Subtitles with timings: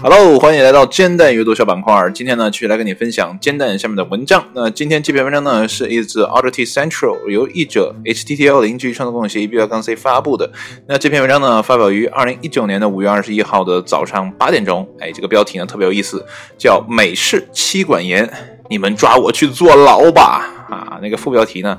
[0.00, 2.10] Hello，欢迎来到煎蛋阅读小板块。
[2.12, 4.44] 今天呢，继续来跟你分享煎蛋下面的文章。
[4.54, 10.50] 那今天这篇文章呢，是一自 Audit Central 由译者 HTTL 零距创作共同协议 B 杠 C 发布的。
[10.88, 14.88] 那这篇文章呢，发表于二零一九年的五月二十一号的早上八点钟。
[14.98, 16.24] 哎，这个标题呢特别有意思，
[16.56, 18.28] 叫“美式妻管严，
[18.68, 20.54] 你们抓我去坐牢吧”。
[20.68, 21.78] 啊，那个副标题呢？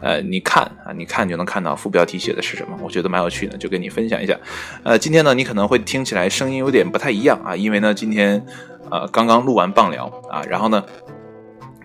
[0.00, 4.34] 呃，你看啊，你看就能看到副标题写的是什么，我觉得蛮有趣的，就跟你分享一下。
[4.82, 8.42] 呃，今天呢，你可能会听起来声音有点不太一样啊，因为呢，今天
[8.90, 10.82] 呃刚刚录完棒聊啊，然后呢，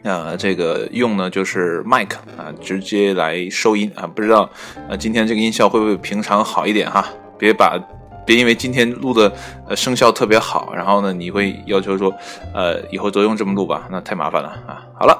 [0.03, 4.49] 呃，这个用呢就是麦克啊，直接来收音啊，不知道
[4.87, 7.05] 呃今天这个音效会不会平常好一点哈？
[7.37, 7.77] 别把
[8.25, 9.31] 别因为今天录的
[9.67, 12.13] 呃声效特别好，然后呢你会要求说
[12.53, 14.83] 呃以后都用这么录吧，那太麻烦了啊。
[14.99, 15.17] 好了。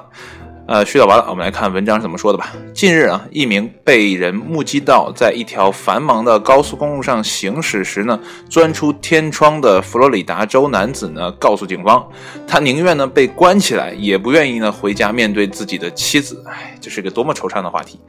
[0.68, 2.52] 呃，絮叨完了，我们来看文章是怎么说的吧。
[2.74, 8.18] 近日啊，一名被人目击到在一条繁忙的高速公路上行驶时呢，
[8.50, 12.04] 钻出天窗的佛罗里达州男子呢，告诉警方，
[12.48, 16.42] 他宁愿呢被关起来，也不愿意呢回家面对自己的妻子。
[16.48, 18.00] 哎，这是一个多么惆怅的话题。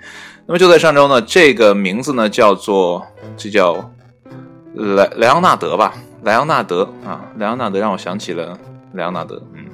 [0.47, 3.05] 那么就在上周呢，这个名字呢叫做，
[3.37, 3.87] 这叫
[4.95, 8.57] 莱莱昂纳德吧，莱昂纳德啊，莱昂纳德让我想起了
[8.93, 9.65] 莱昂纳德，嗯。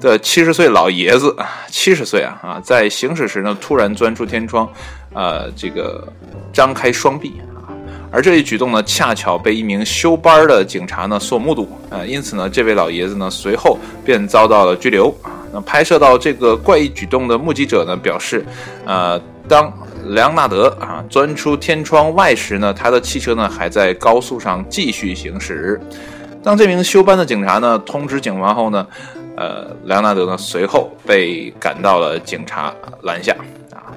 [0.00, 1.34] 的七十岁老爷子，
[1.68, 4.66] 七十岁啊啊，在行驶时呢，突然钻出天窗，
[5.12, 6.06] 呃，这个
[6.52, 7.34] 张开双臂
[7.66, 7.74] 啊，
[8.10, 15.12] 而这一举动呢，恰巧被一名休班的警察呢所目睹啊，因此呢，这位老爷子呢随后便遭到了拘留。
[15.52, 18.46] 那拍摄到这个怪异举动的目击者呢表示，
[18.86, 19.72] 呃，当
[20.08, 25.80] 莱昂纳德啊钻出天窗外时呢，他的汽车呢还在高速上继续行驶。
[26.42, 28.86] 当这名休班的警察呢通知警方后呢。
[29.40, 32.74] 呃，莱昂纳德呢随后被赶到了警察
[33.04, 33.32] 拦下
[33.72, 33.94] 啊，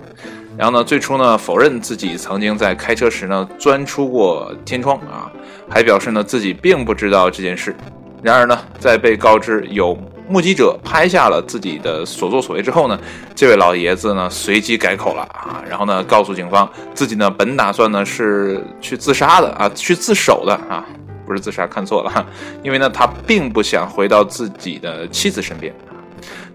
[0.56, 5.32] 然后呢，最初呢否认自己曾经在开车时呢钻出过天窗啊，
[5.68, 7.76] 还表示呢自己并不知道这件事。
[8.22, 9.98] 然而呢，在被告知有
[10.32, 12.98] 目击者拍下了自己的所作所为之后呢，
[13.36, 20.86] 这位老爷子呢随即改口了啊，然后呢告诉警方自己呢本打算呢是去自杀的啊，去自首的啊。
[21.24, 22.26] 不是自杀，看错了哈，
[22.62, 25.74] 因为呢，他并不想回到自己的妻子身边。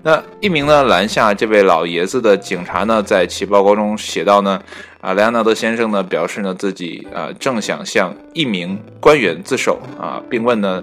[0.03, 4.61] 那一名呢拦下这位老爷子的警察呢，在其报告中写道呢，
[5.01, 10.83] 啊，莱昂纳德先生呢表示呢自己啊正想向一名官员自首啊，并问呢，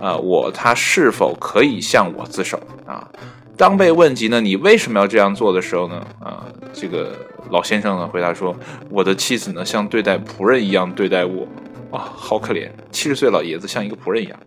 [0.00, 3.08] 啊我他是否可以向我自首啊？
[3.56, 7.12] 当被问及呢你为什么要这样做的时候呢，啊，这个
[7.50, 8.56] 老先生呢回答说，
[8.88, 11.46] 我的妻子呢像对待仆人一样对待我。
[11.90, 12.70] 哇，好可怜！
[12.90, 14.38] 七十岁老爷子像一个仆人一样。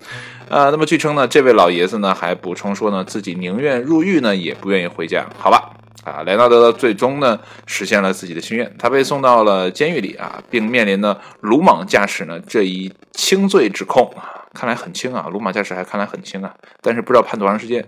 [0.49, 5.23] 呃，那么据称呢，这位老爷子呢还补充说呢，自己宁愿入狱呢，也不愿意回家。
[5.37, 5.69] 好吧，
[6.03, 14.34] 啊，莱纳德最终呢实现了自己的心愿，他被送到了监狱里啊，并面临呢鲁莽驾驶呢这一轻罪指控啊。
[14.55, 16.51] 看来很轻啊，鲁莽驾驶还看来很轻啊，
[16.81, 17.85] 但是不知道判多长时间。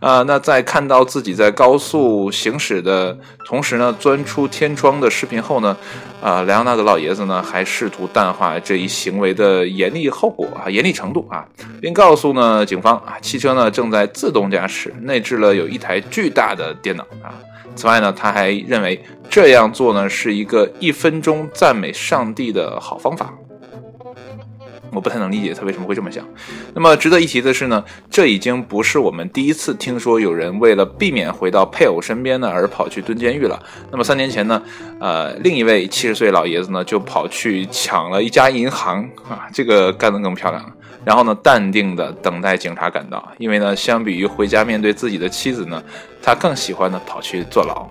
[0.00, 5.76] 啊，那在看到自己在高速行驶的同时呢，钻出天窗的视频后呢，
[6.22, 11.44] 啊，莱昂纳德老爷子呢还试图淡化这一行为的严厉后果啊，严厉程度啊，
[11.80, 17.34] 并告诉呢警方啊，汽车呢正在自动驾驶，内置了有一台巨大的电脑啊。
[17.76, 23.32] 此外呢，他还认为这样做呢是一个一分钟赞美上帝的好方法。
[24.94, 26.24] 我不太能理解他为什么会这么想。
[26.72, 33.60] 那么值得一提的是呢，这已经不是我们第一次听说有人为了避免回到配偶身边呢而跑去蹲监狱了。
[33.90, 34.62] 那么三年前呢，
[35.00, 40.72] 呃，另一位七十岁老爷子呢就跑去抢了一家银行啊，这个干得更漂亮了。
[41.04, 45.82] 然后呢，淡定的等待警察赶到，因为呢，相比于回家面对自己的妻子呢，
[46.22, 47.86] 他更喜欢呢跑去坐牢。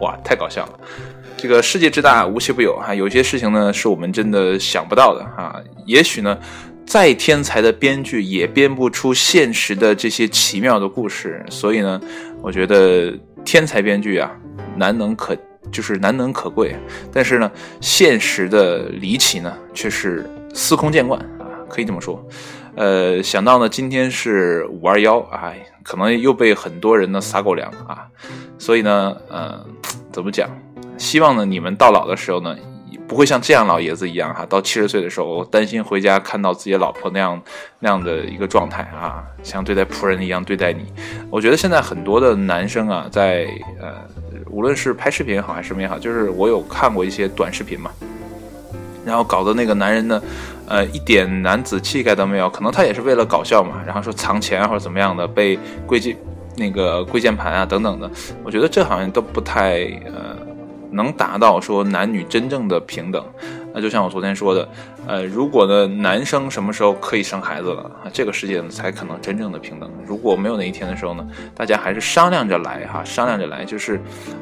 [0.00, 0.72] 哇，太搞笑了。
[1.36, 2.94] 这个世界之大，无奇不有哈。
[2.94, 5.62] 有些事情呢，是我们真的想不到的哈。
[5.84, 6.36] 也许呢，
[6.86, 11.44] 再天才的编剧也编不出现实的这些奇妙的故事。
[11.50, 12.00] 所以呢，
[12.40, 13.12] 我觉得
[13.44, 14.30] 天才编剧啊，
[14.76, 15.36] 难能可
[15.70, 16.74] 就是难能可贵。
[17.12, 22.26] 但是呢，现实的离奇呢，却是司空见惯啊，可以这么说。
[22.76, 28.06] 呃，想到呢，今天是五二幺啊，可能又被很多人呢撒狗粮啊。
[28.58, 29.66] 所以呢，呃，
[30.16, 30.48] 怎么讲？
[30.96, 32.56] 希望呢，你们到老的时候呢，
[33.06, 37.38] 不会像这样老爷子一样哈，到七十岁的时候担心回家看到自己老婆那样
[37.80, 40.86] 那样的一个状态啊，像对待仆人一样对待你。
[41.28, 43.46] 我觉得现在很多的男生啊，在
[43.78, 43.92] 呃，
[44.48, 47.90] 无论是拍视频也好还是什么也好，就是我有看过一些短视频嘛，
[49.04, 50.22] 然后搞得那个男人呢，
[50.66, 56.16] 呃，一点男子气概都没有，可能他也是为了搞笑嘛，然后说藏钱或者怎么样的，被跪键
[56.56, 58.10] 那个跪键盘啊等等的，
[58.42, 60.36] 我觉得这好像都不太呃。
[60.92, 63.22] 能达到说男女真正的平等，
[63.74, 64.66] 那就像我昨天说的，
[65.06, 69.90] 呃，如果呢男生什么时候可以生孩子了啊，这个世界呢才可能真正的平等。
[70.06, 74.00] 如果没有那一天的时候呢，大家还是商量着来哈，商量着来，就是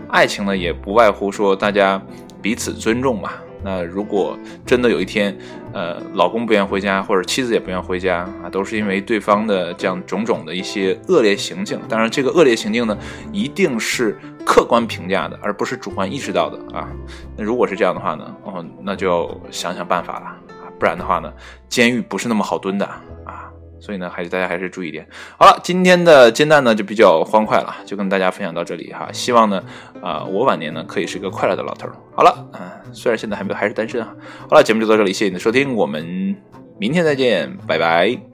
[0.08, 2.00] 爱情呢也不外乎说大家
[2.40, 3.30] 彼此尊重嘛。
[3.64, 5.34] 那如果真的有一天，
[5.72, 11.80] 呃，老公不愿回家，或者妻子也不愿回家啊，都是因为对方的这样种种的一些恶劣行径。
[11.88, 12.96] 当然，这个恶劣行径呢，
[13.32, 16.86] 一定是客观评价的，而不是主观意识到的啊。
[17.36, 21.32] 那如果是这样的话呢，哦，那就想想办法了啊，不然的话呢，
[21.68, 22.86] 监狱不是那么好蹲的。
[23.84, 25.06] 所以呢，还是大家还是注意点。
[25.36, 29.10] 好了，今天的煎蛋呢就比较欢快了，就跟大家分享到这里哈。
[29.12, 29.62] 希望呢，
[30.00, 31.86] 啊，我晚年呢可以是一个快乐的老头。
[32.16, 34.14] 好了，啊，虽然现在还没有还是单身啊。
[34.48, 36.34] 好了，节目就到这里，谢谢你的收听，我们
[36.78, 38.33] 明天再见，拜拜。